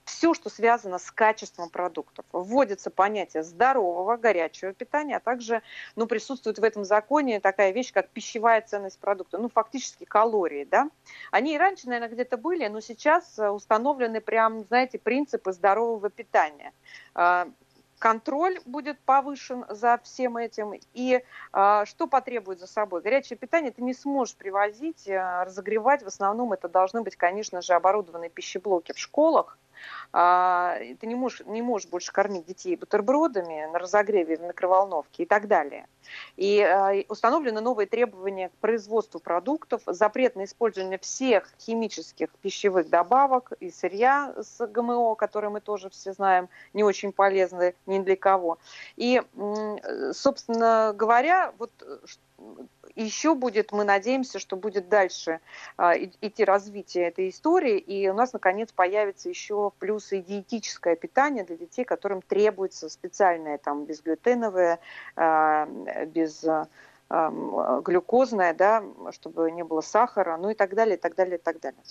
[0.05, 2.25] все, что связано с качеством продуктов.
[2.31, 5.61] Вводится понятие здорового, горячего питания, а также
[5.95, 10.89] ну, присутствует в этом законе такая вещь, как пищевая ценность продукта, ну, фактически калории, да.
[11.31, 16.73] Они и раньше, наверное, где-то были, но сейчас установлены прям, знаете, принципы здорового питания
[17.13, 17.47] а,
[18.01, 20.73] контроль будет повышен за всем этим.
[20.93, 23.01] И э, что потребует за собой?
[23.01, 26.01] Горячее питание ты не сможешь привозить, э, разогревать.
[26.01, 29.59] В основном это должны быть, конечно же, оборудованные пищеблоки в школах.
[30.13, 35.25] А, ты не можешь, не можешь больше кормить детей бутербродами на разогреве в микроволновке и
[35.25, 35.87] так далее.
[36.35, 43.53] И а, установлены новые требования к производству продуктов, запрет на использование всех химических пищевых добавок
[43.59, 48.57] и сырья с ГМО, которые мы тоже все знаем, не очень полезны ни для кого.
[48.97, 49.21] И,
[50.11, 51.71] собственно говоря, вот
[52.95, 55.39] еще будет, мы надеемся, что будет дальше
[55.77, 61.43] а, идти развитие этой истории, и у нас, наконец, появится еще плюс и диетическое питание
[61.43, 64.79] для детей, которым требуется специальное, там, безглютеновое,
[65.15, 65.65] а,
[66.07, 66.67] без а,
[67.81, 71.59] глюкозное, да, чтобы не было сахара, ну и так далее, и так далее, и так
[71.59, 71.81] далее.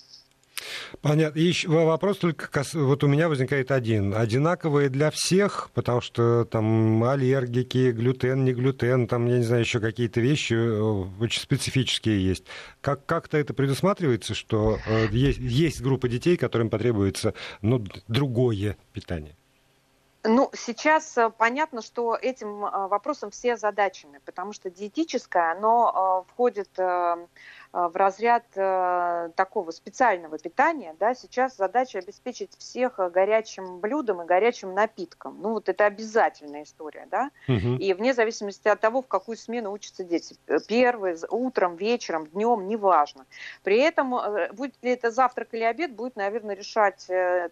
[1.01, 1.39] Понятно.
[1.39, 4.13] И еще вопрос только вот у меня возникает один.
[4.15, 9.79] Одинаковые для всех, потому что там аллергики, глютен, не глютен, там, я не знаю, еще
[9.79, 10.81] какие-то вещи э,
[11.19, 12.45] очень специфические есть.
[12.81, 19.35] Как, как-то это предусматривается, что э, есть, есть группа детей, которым потребуется ну, другое питание?
[20.23, 26.69] Ну, сейчас э, понятно, что этим вопросом все озадачены, потому что диетическое, оно входит
[27.73, 34.25] в разряд э, такого специального питания, да, сейчас задача обеспечить всех э, горячим блюдом и
[34.25, 35.41] горячим напитком.
[35.41, 37.77] Ну, вот это обязательная история, да, угу.
[37.77, 40.35] и вне зависимости от того, в какую смену учатся дети,
[40.67, 43.25] первый, утром, вечером, днем, неважно.
[43.63, 44.15] При этом,
[44.53, 47.05] будет ли это завтрак или обед, будет, наверное, решать,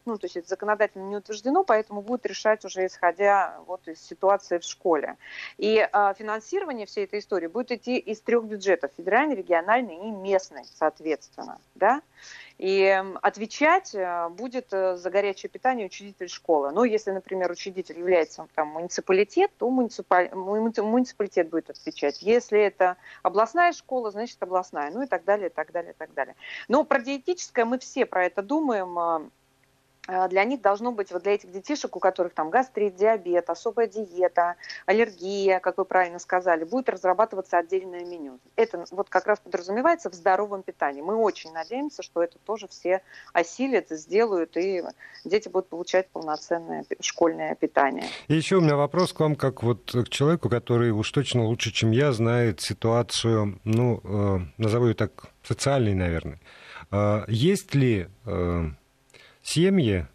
[0.05, 4.57] ну, то есть это законодательно не утверждено, поэтому будет решать уже исходя вот из ситуации
[4.57, 5.15] в школе.
[5.57, 11.59] И финансирование всей этой истории будет идти из трех бюджетов, федеральный, региональный и местный, соответственно,
[11.75, 12.01] да,
[12.57, 16.71] и отвечать э, будет э, за горячее питание учредитель школы.
[16.71, 20.29] Но если, например, учредитель является там, муниципалитет, то муниципаль...
[20.33, 22.21] муниципалитет будет отвечать.
[22.21, 26.13] Если это областная школа, значит областная, ну и так далее, и так далее, и так
[26.13, 26.35] далее.
[26.67, 29.29] Но про диетическое мы все про это думаем, э,
[30.29, 34.55] для них должно быть, вот для этих детишек, у которых там гастрит, диабет, особая диета,
[34.85, 38.39] аллергия, как вы правильно сказали, будет разрабатываться отдельное меню.
[38.55, 41.01] Это вот как раз подразумевается в здоровом питании.
[41.01, 43.01] Мы очень надеемся, что это тоже все
[43.33, 44.83] осилят, сделают, и
[45.25, 48.05] дети будут получать полноценное школьное питание.
[48.27, 51.71] И еще у меня вопрос к вам, как вот к человеку, который уж точно лучше,
[51.71, 55.11] чем я, знает ситуацию, ну, э, назову ее так,
[55.43, 56.39] социальной, наверное.
[56.91, 58.07] Э, есть ли...
[59.41, 60.07] Семьи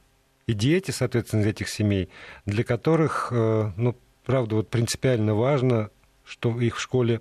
[0.46, 2.10] и дети, соответственно, из этих семей,
[2.46, 5.90] для которых, э, ну, правда, вот принципиально важно,
[6.24, 7.20] что их в школе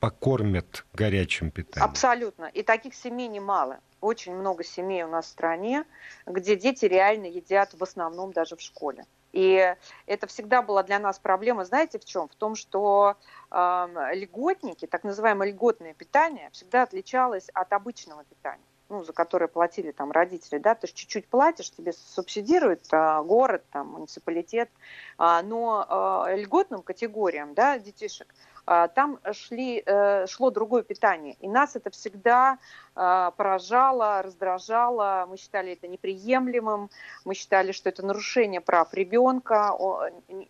[0.00, 1.88] покормят горячим питанием.
[1.88, 2.46] Абсолютно.
[2.46, 3.78] И таких семей немало.
[4.00, 5.84] Очень много семей у нас в стране,
[6.26, 9.04] где дети реально едят в основном даже в школе.
[9.32, 9.74] И
[10.06, 12.28] это всегда была для нас проблема, знаете, в чем?
[12.28, 13.16] В том, что
[13.50, 19.90] э, льготники, так называемое льготное питание, всегда отличалось от обычного питания ну, за которые платили
[19.90, 24.70] там родители, да, то есть чуть-чуть платишь, тебе субсидирует а, город, там, муниципалитет,
[25.16, 28.32] а, но а, льготным категориям, да, детишек,
[28.64, 31.36] а, там шли, э, шло другое питание.
[31.40, 32.58] И нас это всегда
[32.91, 35.26] а, поражало, раздражало.
[35.28, 36.90] Мы считали это неприемлемым.
[37.24, 39.76] Мы считали, что это нарушение прав ребенка.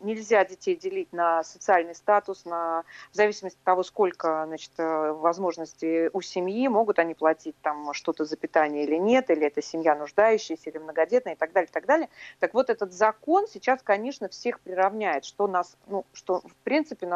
[0.00, 6.08] Нельзя детей делить на социальный статус, на, в зависимости от того, сколько значит, э, возможностей
[6.12, 10.70] у семьи, могут они платить там что-то за питание или нет, или это семья нуждающаяся,
[10.70, 12.08] или многодетная и так далее, и так далее.
[12.40, 17.08] Так вот, этот закон сейчас, конечно, всех приравняет, что нас, ну, что в принципе,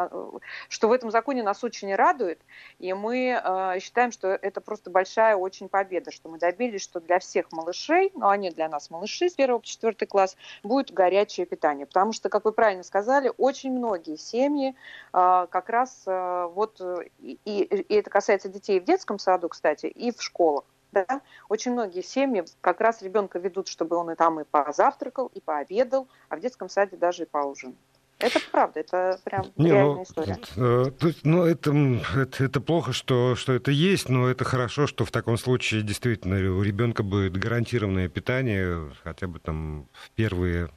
[0.69, 2.39] что в этом законе нас очень радует,
[2.79, 7.19] и мы э, считаем, что это просто большая очень победа, что мы добились, что для
[7.19, 11.85] всех малышей, ну они для нас малыши с 1 по 4 класс, будет горячее питание.
[11.85, 14.75] Потому что, как вы правильно сказали, очень многие семьи
[15.13, 16.81] э, как раз э, вот,
[17.19, 20.65] и, и это касается детей в детском саду, кстати, и в школах.
[20.91, 21.21] Да?
[21.49, 26.07] Очень многие семьи как раз ребенка ведут, чтобы он и там и позавтракал, и пообедал,
[26.29, 27.75] а в детском саде даже и поужинал.
[28.19, 30.37] Это правда, это прям Не, реальная ну, история.
[30.55, 30.85] Э,
[31.23, 31.71] ну, это,
[32.15, 36.37] это, это плохо, что, что это есть, но это хорошо, что в таком случае действительно
[36.51, 40.69] у ребенка будет гарантированное питание, хотя бы там в первые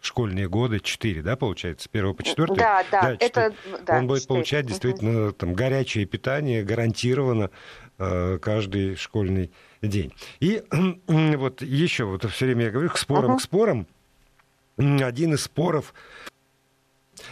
[0.00, 2.54] школьные годы, 4, да, получается, с 1 по 4?
[2.54, 3.54] Да, да, да это...
[3.86, 4.28] Да, Он будет 4.
[4.28, 7.50] получать действительно там горячее питание, гарантированно
[7.98, 10.12] э, каждый школьный день.
[10.40, 10.64] И
[11.06, 13.38] вот еще, вот все время я говорю, к спорам, uh-huh.
[13.38, 13.86] к спорам.
[14.76, 15.92] Один из споров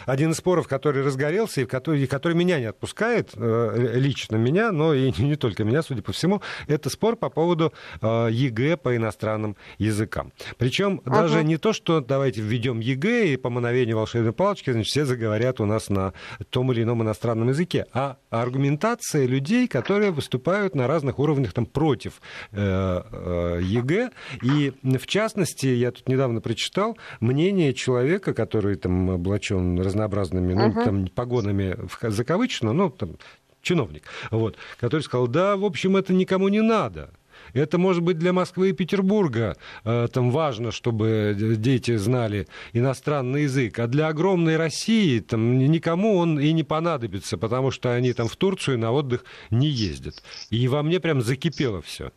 [0.05, 4.93] один из споров, который разгорелся и который, который меня не отпускает, э, лично меня, но
[4.93, 9.55] и не только меня, судя по всему, это спор по поводу э, ЕГЭ по иностранным
[9.77, 10.31] языкам.
[10.57, 11.21] Причем ага.
[11.21, 15.59] даже не то, что давайте введем ЕГЭ и по мановению волшебной палочки, значит, все заговорят
[15.59, 16.13] у нас на
[16.49, 22.21] том или ином иностранном языке, а аргументация людей, которые выступают на разных уровнях там, против
[22.51, 24.11] э, ЕГЭ.
[24.43, 30.83] И в частности, я тут недавно прочитал мнение человека, который там облачен разнообразными ну, uh-huh.
[30.83, 33.15] там, погонами закавычено, ну, там,
[33.61, 37.11] чиновник, вот, который сказал, да, в общем, это никому не надо.
[37.53, 43.79] Это может быть для Москвы и Петербурга э, там важно, чтобы дети знали иностранный язык,
[43.79, 48.35] а для огромной России там никому он и не понадобится, потому что они там в
[48.35, 50.23] Турцию на отдых не ездят.
[50.49, 52.11] И во мне прям закипело все.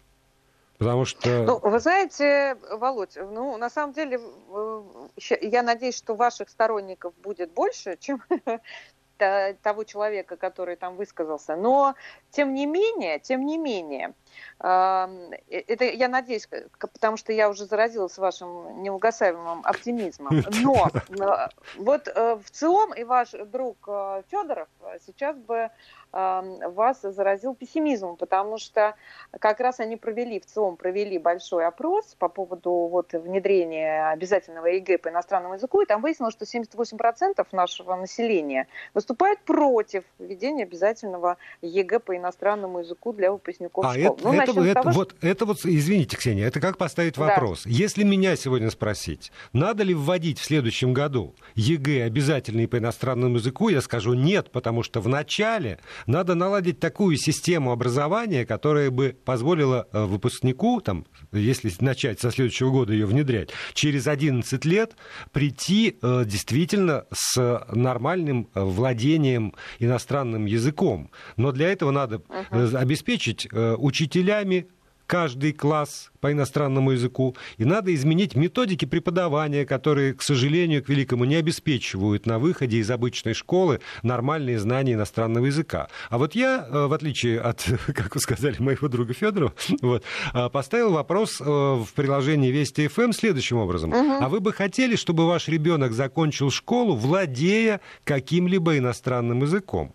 [0.81, 1.29] Потому что...
[1.43, 4.19] Ну, вы знаете, Володь, ну, на самом деле,
[5.43, 8.23] я надеюсь, что ваших сторонников будет больше, чем
[9.19, 11.55] того человека, который там высказался.
[11.55, 11.97] Но,
[12.31, 14.15] тем не менее, тем не менее,
[14.59, 20.43] это я надеюсь, потому что я уже заразилась вашим неугасаемым оптимизмом.
[20.63, 20.89] Но
[21.77, 24.69] вот э, в ЦИОМ и ваш друг э, Федоров
[25.05, 25.69] сейчас бы
[26.13, 28.95] вас заразил пессимизмом, потому что
[29.39, 35.09] как раз они провели, ВЦИОМ провели большой опрос по поводу вот внедрения обязательного ЕГЭ по
[35.09, 42.17] иностранному языку, и там выяснилось, что 78% нашего населения выступают против введения обязательного ЕГЭ по
[42.17, 44.17] иностранному языку для выпускников а школ.
[44.17, 47.65] Это, ну, это, это, того, вот, это вот, извините, Ксения, это как поставить вопрос?
[47.65, 47.71] Да.
[47.71, 53.69] Если меня сегодня спросить, надо ли вводить в следующем году ЕГЭ обязательный по иностранному языку,
[53.69, 59.89] я скажу нет, потому что в начале надо наладить такую систему образования, которая бы позволила
[59.93, 64.97] э, выпускнику, там, если начать со следующего года ее внедрять, через 11 лет
[65.33, 71.11] прийти э, действительно с нормальным э, владением иностранным языком.
[71.37, 72.77] Но для этого надо uh-huh.
[72.77, 74.69] обеспечить учителями
[75.11, 81.25] каждый класс по иностранному языку, и надо изменить методики преподавания, которые, к сожалению, к великому
[81.25, 85.89] не обеспечивают на выходе из обычной школы нормальные знания иностранного языка.
[86.11, 90.49] А вот я, э, в отличие от, как вы сказали, моего друга Федорова, вот, э,
[90.49, 93.91] поставил вопрос э, в приложении Вести ФМ эм следующим образом.
[93.91, 94.25] Угу.
[94.25, 99.93] А вы бы хотели, чтобы ваш ребенок закончил школу, владея каким-либо иностранным языком?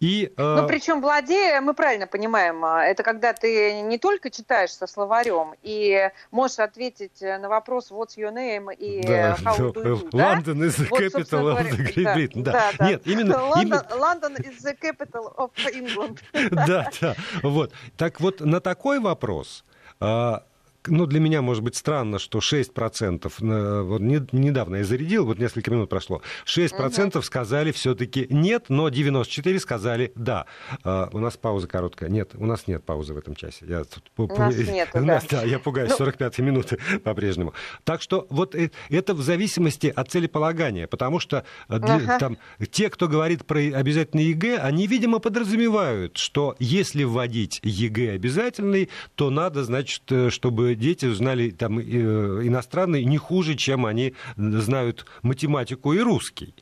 [0.00, 0.56] И, э...
[0.60, 5.54] Ну, причем владея, мы правильно понимаем, а, это когда ты не только читаешь со словарем
[5.62, 10.62] и можешь ответить на вопрос «What's your name?» и да, «How do you do?» London
[10.62, 12.42] is the вот, capital of the Great Britain.
[12.42, 12.88] Да, да, да.
[12.88, 13.34] Нет, именно...
[13.34, 13.86] London, именно...
[13.90, 16.18] London is the capital of England.
[16.66, 17.14] Да, да.
[17.42, 17.72] Вот.
[17.98, 19.64] Так вот, на такой вопрос
[20.00, 20.44] а,
[20.86, 25.70] ну, для меня, может быть, странно, что 6%, э, вот недавно я зарядил, вот несколько
[25.70, 27.22] минут прошло, 6% угу.
[27.22, 30.46] сказали все-таки нет, но 94% сказали да.
[30.84, 32.08] А, у нас пауза короткая.
[32.10, 33.66] Нет, у нас нет паузы в этом часе.
[33.66, 33.82] Я.
[34.16, 35.20] У нас нет, да.
[35.30, 35.42] да.
[35.42, 36.06] я пугаюсь, ну...
[36.06, 37.52] 45-й минуты по-прежнему.
[37.84, 42.18] Так что вот э, это в зависимости от целеполагания, потому что э, для, ага.
[42.18, 42.38] там,
[42.70, 49.30] те, кто говорит про обязательный ЕГЭ, они, видимо, подразумевают, что если вводить ЕГЭ обязательный, то
[49.30, 56.00] надо, значит, чтобы дети узнали там, э, иностранный не хуже, чем они знают математику и
[56.00, 56.54] русский.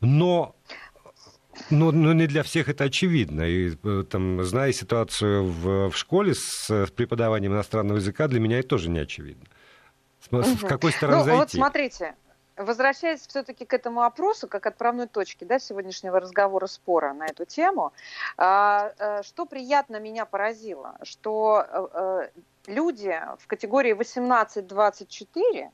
[0.00, 0.54] Но
[1.70, 3.42] но, но не для всех это очевидно.
[3.42, 8.68] И, э, там, зная ситуацию в, в школе с преподаванием иностранного языка, для меня это
[8.68, 9.44] тоже не очевидно.
[10.20, 10.42] С, угу.
[10.42, 11.38] с какой стороны ну, зайти?
[11.40, 12.14] Вот смотрите,
[12.56, 17.92] возвращаясь все-таки к этому вопросу, как отправной точке да, сегодняшнего разговора, спора на эту тему,
[18.36, 22.30] а, э, что приятно меня поразило, что
[22.68, 25.70] люди в категории 18-24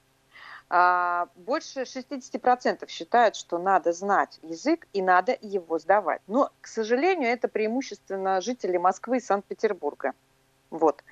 [0.70, 6.22] а, больше 60% считают, что надо знать язык и надо его сдавать.
[6.26, 10.12] Но, к сожалению, это преимущественно жители Москвы и Санкт-Петербурга.
[10.70, 11.04] Вот.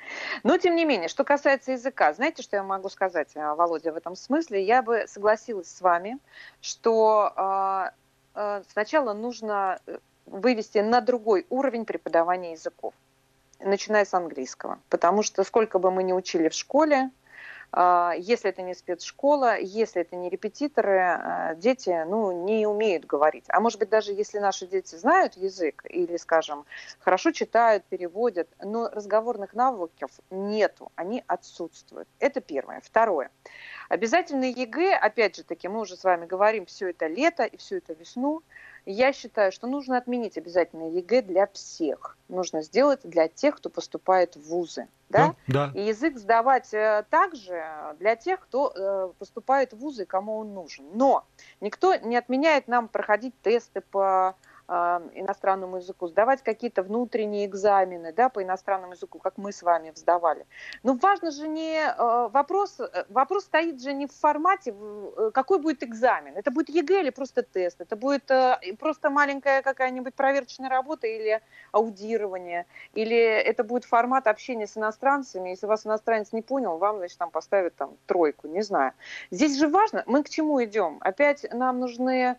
[0.42, 3.96] Но, тем не менее, что касается языка, знаете, что я могу сказать, э, Володя, в
[3.96, 4.64] этом смысле?
[4.64, 6.18] Я бы согласилась с вами,
[6.60, 7.90] что э,
[8.34, 12.94] э, сначала нужно э, вывести на другой уровень преподавания языков
[13.64, 14.78] начиная с английского.
[14.88, 17.10] Потому что сколько бы мы ни учили в школе,
[17.74, 23.44] а, если это не спецшкола, если это не репетиторы, а, дети ну, не умеют говорить.
[23.48, 26.66] А может быть, даже если наши дети знают язык или, скажем,
[26.98, 32.08] хорошо читают, переводят, но разговорных навыков нету, они отсутствуют.
[32.18, 32.82] Это первое.
[32.84, 33.30] Второе.
[33.88, 37.76] Обязательно ЕГЭ, опять же таки, мы уже с вами говорим все это лето и всю
[37.76, 38.42] это весну,
[38.86, 42.16] я считаю, что нужно отменить обязательно ЕГЭ для всех.
[42.28, 44.88] Нужно сделать для тех, кто поступает в вузы.
[45.08, 45.34] Да?
[45.46, 45.80] Да, да.
[45.80, 47.64] И язык сдавать э, также
[47.98, 50.86] для тех, кто э, поступает в вузы, кому он нужен.
[50.94, 51.24] Но
[51.60, 54.36] никто не отменяет нам проходить тесты по
[55.14, 60.46] иностранному языку, сдавать какие-то внутренние экзамены да, по иностранному языку, как мы с вами сдавали.
[60.82, 65.58] Но важно же не э, вопрос, э, вопрос стоит же не в формате, э, какой
[65.58, 66.36] будет экзамен.
[66.36, 68.30] Это будет ЕГЭ или просто тест, это будет
[68.78, 71.40] просто маленькая какая-нибудь проверочная работа или
[71.72, 75.50] аудирование, или это будет формат общения с иностранцами.
[75.50, 78.92] Если вас иностранец не понял, вам, значит, там поставят там тройку, не знаю.
[79.30, 80.98] Здесь же важно, мы к чему идем?
[81.00, 82.36] Опять нам нужны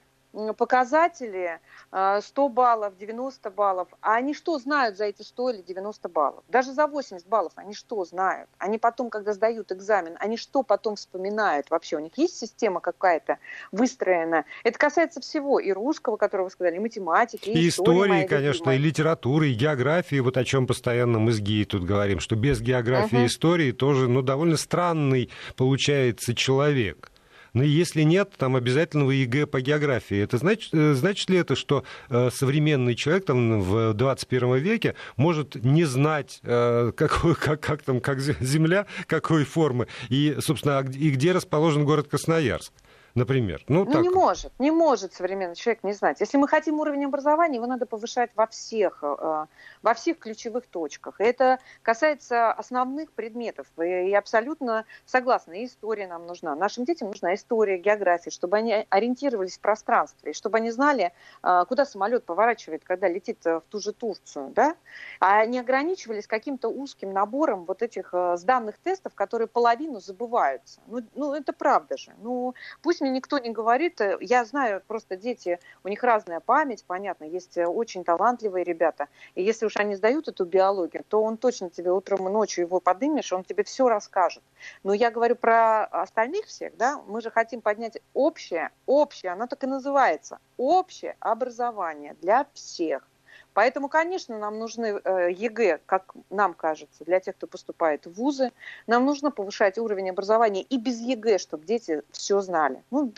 [0.57, 1.59] показатели
[1.91, 3.87] 100 баллов, 90 баллов.
[4.01, 6.43] А они что знают за эти 100 или 90 баллов?
[6.49, 8.49] Даже за 80 баллов они что знают?
[8.57, 11.97] Они потом, когда сдают экзамен, они что потом вспоминают вообще?
[11.97, 13.37] У них есть система какая-то
[13.71, 14.45] выстроена?
[14.63, 15.59] Это касается всего.
[15.59, 20.19] И русского, которого вы сказали, и математики, и, и истории, конечно, и литературы, и географии,
[20.19, 23.27] вот о чем постоянно мы с Гией тут говорим, что без географии uh-huh.
[23.27, 27.12] истории тоже, ну, довольно странный получается человек.
[27.53, 30.17] Ну, если нет, там обязательного ЕГЭ по географии.
[30.17, 35.55] Это значит, э, значит ли это, что э, современный человек там, в 21 веке может
[35.63, 41.11] не знать, э, какой, как, как, там, как Земля, какой формы, и, собственно, а и
[41.11, 42.73] где расположен город Красноярск?
[43.15, 43.63] Например.
[43.67, 44.01] Ну, ну так.
[44.01, 46.19] не может, не может современный человек не знать.
[46.19, 49.45] Если мы хотим уровень образования, его надо повышать во всех, э,
[49.81, 51.21] во всех ключевых точках.
[51.21, 53.67] И это касается основных предметов.
[53.77, 56.55] И я абсолютно согласна, и история нам нужна.
[56.55, 61.65] Нашим детям нужна история, география, чтобы они ориентировались в пространстве, и чтобы они знали, э,
[61.67, 64.75] куда самолет поворачивает, когда летит э, в ту же Турцию, да?
[65.19, 70.81] а не ограничивались каким-то узким набором вот этих сданных тестов, которые половину забываются.
[70.87, 72.11] Ну, ну это правда же.
[72.21, 76.85] Ну, пусть мне никто не говорит, э, я знаю, просто дети, у них разная память,
[76.87, 81.37] понятно, есть э, очень талантливые ребята, и если уж они сдают эту биологию, то он
[81.37, 84.41] точно тебе утром и ночью его подымешь, он тебе все расскажет.
[84.83, 89.63] Но я говорю про остальных всех, да, мы же хотим поднять общее, общее, оно так
[89.63, 93.07] и называется, общее образование для всех.
[93.53, 98.51] Поэтому, конечно, нам нужны э, ЕГЭ, как нам кажется, для тех, кто поступает в вузы.
[98.87, 102.83] Нам нужно повышать уровень образования и без ЕГЭ, чтобы дети все знали.
[102.89, 103.13] Ну,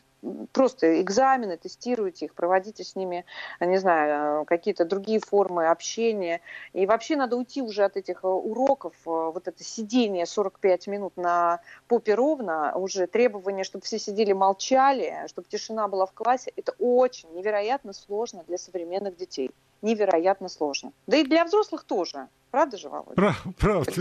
[0.52, 3.26] просто экзамены, тестируйте их, проводите с ними,
[3.60, 6.42] не знаю, э, какие-то другие формы общения.
[6.74, 11.62] И вообще надо уйти уже от этих э, уроков, вот это сидение 45 минут на
[11.88, 17.32] попе ровно, уже требование, чтобы все сидели, молчали, чтобы тишина была в классе, это очень
[17.34, 20.91] невероятно сложно для современных детей невероятно сложно.
[21.07, 22.28] Да и для взрослых тоже.
[22.51, 23.15] Правда же, Володя?
[23.15, 23.91] Прав, правда.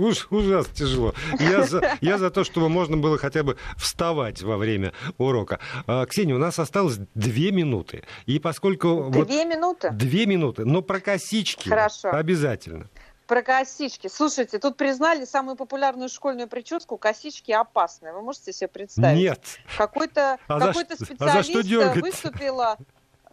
[0.00, 1.14] Уж, ужасно тяжело.
[1.38, 5.60] Я за, я за то, чтобы можно было хотя бы вставать во время урока.
[5.86, 8.02] А, Ксения, у нас осталось две минуты.
[8.26, 9.08] И поскольку...
[9.10, 9.90] Две вот, минуты?
[9.90, 10.64] Две минуты.
[10.64, 12.10] Но про косички Хорошо.
[12.10, 12.88] обязательно.
[13.28, 14.08] Про косички.
[14.08, 18.12] Слушайте, тут признали самую популярную школьную прическу косички опасные.
[18.12, 19.18] Вы можете себе представить?
[19.18, 19.40] Нет.
[19.76, 22.78] Какой-то а какой специалист а за что выступила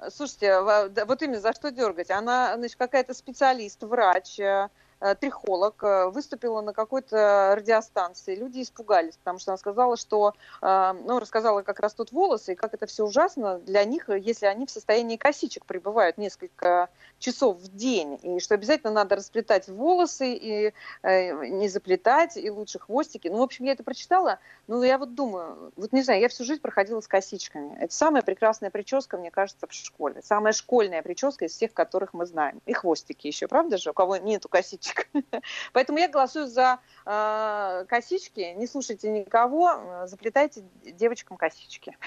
[0.10, 0.60] Слушайте,
[1.06, 2.12] вот именно за что дергать?
[2.12, 4.70] Она, значит, какая-то специалист, врач, э,
[5.14, 8.36] трихолог, э, выступила на какой-то радиостанции.
[8.36, 12.74] Люди испугались, потому что она сказала, что, э, ну, рассказала, как растут волосы, и как
[12.74, 16.89] это все ужасно для них, если они в состоянии косичек пребывают несколько
[17.20, 23.28] часов в день, и что обязательно надо расплетать волосы, и не заплетать, и лучше хвостики.
[23.28, 26.43] Ну, в общем, я это прочитала, ну, я вот думаю, вот не знаю, я всю
[26.43, 27.78] жизнь проходила с косичками.
[27.80, 30.22] Это самая прекрасная прическа, мне кажется, в школе.
[30.24, 32.62] Самая школьная прическа из всех, которых мы знаем.
[32.66, 33.91] И хвостики еще, правда же?
[33.91, 35.08] У кого нету косичек косичек.
[35.74, 38.54] Поэтому я голосую за э, косички.
[38.56, 41.98] Не слушайте никого, заплетайте девочкам косички.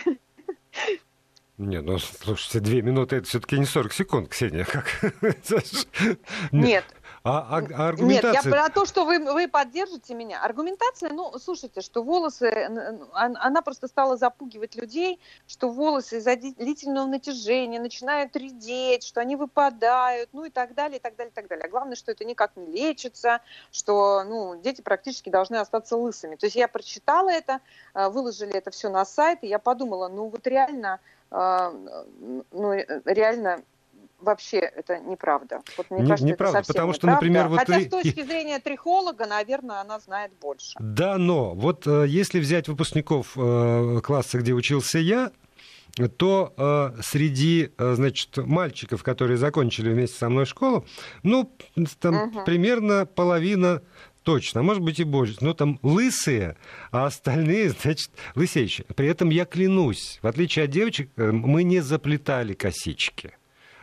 [1.58, 4.64] Не, ну слушайте, две минуты это все-таки не 40 секунд, Ксения.
[4.64, 4.86] Как?
[6.52, 6.84] Нет,
[7.24, 8.32] а, а, а аргументация...
[8.32, 10.42] Нет, я про то, что вы, вы поддержите меня.
[10.42, 12.70] Аргументация, ну, слушайте, что волосы,
[13.12, 20.30] она просто стала запугивать людей, что волосы из-за длительного натяжения начинают редеть, что они выпадают,
[20.32, 21.64] ну и так далее, и так далее, и так далее.
[21.64, 23.40] А главное, что это никак не лечится,
[23.72, 26.36] что, ну, дети практически должны остаться лысыми.
[26.36, 27.60] То есть я прочитала это,
[27.94, 31.00] а, выложили это все на сайт, и я подумала, ну, вот реально,
[31.30, 31.72] а,
[32.52, 32.72] ну,
[33.04, 33.62] реально
[34.18, 35.60] вообще это неправда.
[35.76, 37.26] Вот мне не, кажется, неправда, это потому что, неправда.
[37.26, 37.86] например, вот хотя и...
[37.86, 40.76] с точки зрения трихолога, наверное, она знает больше.
[40.80, 45.30] Да, но вот э, если взять выпускников э, класса, где учился я,
[46.16, 50.86] то э, среди, э, значит, мальчиков, которые закончили вместе со мной школу,
[51.22, 51.52] ну,
[51.98, 52.44] там угу.
[52.44, 53.82] примерно половина
[54.22, 56.56] точно, а может быть и больше, но там лысые,
[56.90, 58.86] а остальные, значит, лысеющие.
[58.94, 63.32] При этом я клянусь, в отличие от девочек, э, мы не заплетали косички.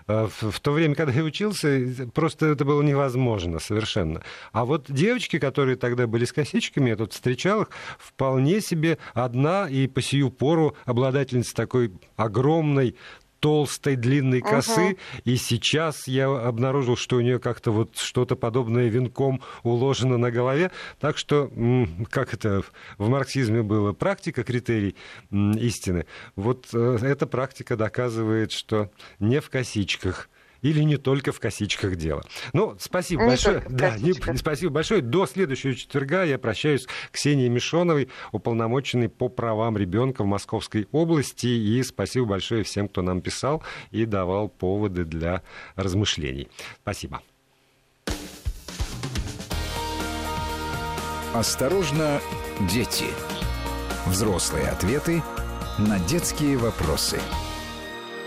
[0.07, 4.21] Э, в, в то время, когда я учился, просто это было невозможно совершенно.
[4.51, 9.67] А вот девочки, которые тогда были с косичками, я тут встречал их, вполне себе одна
[9.67, 12.95] и по сию пору обладательница такой огромной
[13.45, 18.87] толстой длинной косы, uh и сейчас я обнаружил, что у нее как-то вот что-то подобное
[18.87, 20.71] венком уложено на голове.
[20.99, 21.51] Так что,
[22.09, 22.63] как это
[22.97, 24.95] в марксизме было, практика критерий
[25.29, 26.07] истины.
[26.35, 28.89] Вот э, эта практика доказывает, что
[29.19, 30.27] не в косичках
[30.65, 32.23] или не только в косичках дело.
[32.51, 33.63] Ну, спасибо не большое.
[33.69, 35.01] Да, не, спасибо большое.
[35.01, 41.45] До следующего четверга я прощаюсь с Ксенией Мишоновой, уполномоченной по правам ребенка в Московской области.
[41.45, 43.61] И спасибо большое всем, кто нам писал
[43.91, 45.43] и давал поводы для
[45.75, 46.49] размышлений.
[46.81, 47.21] Спасибо.
[51.35, 52.19] Осторожно,
[52.71, 53.05] дети.
[54.07, 55.21] Взрослые ответы
[55.77, 57.19] на детские вопросы.